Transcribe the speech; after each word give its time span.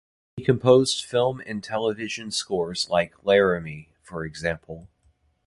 He 0.35 0.43
composed 0.43 1.05
film 1.05 1.43
and 1.45 1.63
television 1.63 2.31
scores 2.31 2.89
like 2.89 3.23
"Laramie" 3.23 3.93
for 4.01 4.25
example. 4.25 4.89